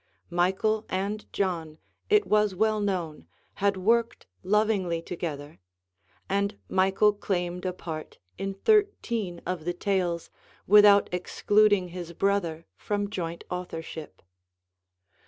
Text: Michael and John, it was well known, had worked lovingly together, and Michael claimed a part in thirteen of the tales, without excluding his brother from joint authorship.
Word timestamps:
Michael 0.31 0.83
and 0.89 1.31
John, 1.31 1.77
it 2.09 2.25
was 2.25 2.55
well 2.55 2.79
known, 2.81 3.27
had 3.61 3.77
worked 3.77 4.25
lovingly 4.41 4.99
together, 4.99 5.59
and 6.27 6.57
Michael 6.67 7.13
claimed 7.13 7.65
a 7.67 7.71
part 7.71 8.17
in 8.35 8.55
thirteen 8.55 9.41
of 9.45 9.63
the 9.63 9.73
tales, 9.75 10.31
without 10.65 11.07
excluding 11.11 11.89
his 11.89 12.13
brother 12.13 12.65
from 12.77 13.11
joint 13.11 13.43
authorship. 13.51 14.23